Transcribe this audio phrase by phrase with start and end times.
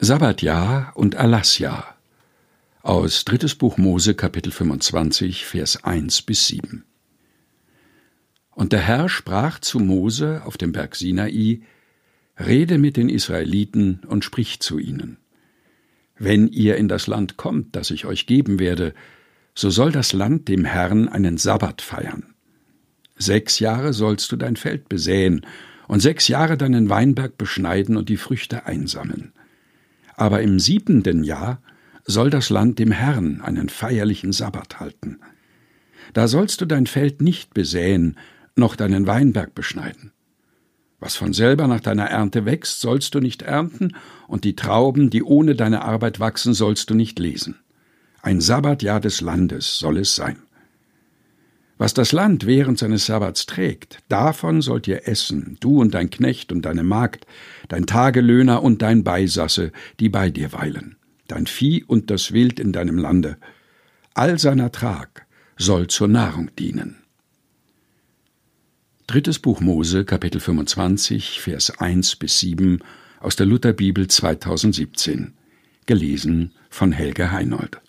[0.00, 1.96] Sabbatjahr und Erlassjahr
[2.82, 6.84] aus drittes Buch Mose Kapitel 25 Vers 1 bis 7
[8.52, 11.62] Und der Herr sprach zu Mose auf dem Berg Sinai
[12.38, 15.16] Rede mit den Israeliten und sprich zu ihnen.
[16.16, 18.94] Wenn ihr in das Land kommt, das ich euch geben werde,
[19.56, 22.36] so soll das Land dem Herrn einen Sabbat feiern.
[23.16, 25.44] Sechs Jahre sollst du dein Feld besäen
[25.88, 29.32] und sechs Jahre deinen Weinberg beschneiden und die Früchte einsammeln
[30.18, 31.62] aber im siebenten Jahr
[32.04, 35.20] soll das Land dem Herrn einen feierlichen Sabbat halten.
[36.12, 38.16] Da sollst du dein Feld nicht besäen,
[38.56, 40.12] noch deinen Weinberg beschneiden.
[40.98, 43.94] Was von selber nach deiner Ernte wächst, sollst du nicht ernten,
[44.26, 47.60] und die Trauben, die ohne deine Arbeit wachsen, sollst du nicht lesen.
[48.20, 50.38] Ein Sabbatjahr des Landes soll es sein.
[51.78, 56.50] Was das Land während seines Sabbats trägt, davon sollt ihr essen, du und dein Knecht
[56.50, 57.24] und deine Magd,
[57.68, 60.96] dein Tagelöhner und dein Beisasse, die bei dir weilen,
[61.28, 63.36] dein Vieh und das Wild in deinem Lande.
[64.14, 65.24] All sein Ertrag
[65.56, 66.96] soll zur Nahrung dienen.
[69.06, 72.80] Drittes Buch Mose, Kapitel 25, Vers 1 bis 7
[73.20, 75.34] aus der Lutherbibel 2017.
[75.86, 77.80] Gelesen von Helge Heinold.